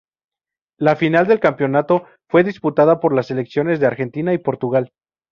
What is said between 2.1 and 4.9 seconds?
fue disputada por las selecciones de Argentina y Portugal.